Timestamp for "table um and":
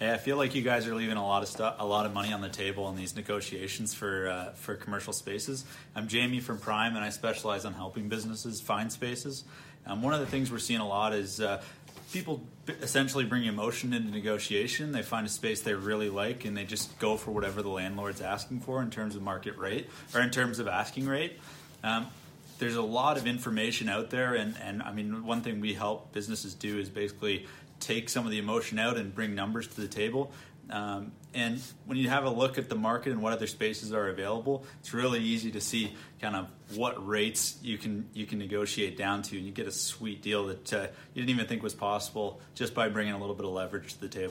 29.88-31.60